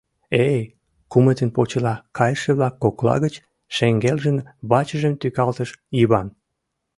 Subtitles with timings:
[0.47, 0.61] —Эй!—
[1.11, 3.35] кумытын почела кайыше-влак кокла гыч
[3.75, 4.37] шеҥгелжын
[4.69, 6.27] вачыжым тӱкалтыш Йыван.